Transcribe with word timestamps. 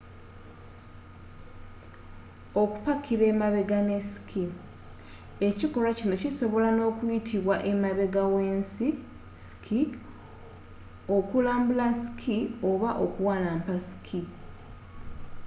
okupakira 2.61 3.23
emabega 3.33 3.79
ne 3.89 3.97
ski 4.09 4.43
ekikolwa 5.47 5.91
kino 5.99 6.15
kisobola 6.21 6.69
n'okuyitibwa 6.73 7.55
emabega 7.71 8.23
w'ensi 8.33 8.87
ski 9.45 9.81
okulambula 11.17 11.87
ski 12.03 12.37
oba 12.69 12.89
okuwalampa 13.05 13.75
ski 13.87 14.21